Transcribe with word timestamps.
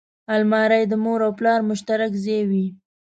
الماري 0.35 0.83
د 0.87 0.93
مور 1.03 1.19
او 1.27 1.31
پلار 1.39 1.59
مشترک 1.69 2.11
ځای 2.23 2.41
وي 2.49 2.65